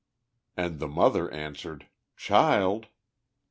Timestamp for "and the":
0.57-0.87